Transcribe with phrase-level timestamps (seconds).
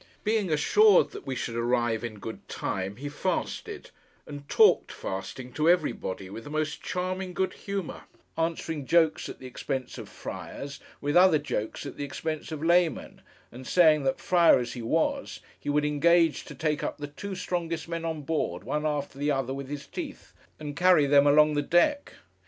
[0.23, 3.91] Being assured that we should arrive in good time, he fasted,
[4.25, 9.45] and talked, fasting, to everybody, with the most charming good humour; answering jokes at the
[9.45, 14.57] expense of friars, with other jokes at the expense of laymen, and saying that, friar
[14.57, 18.63] as he was, he would engage to take up the two strongest men on board,
[18.63, 22.13] one after the other, with his teeth, and carry them along the deck.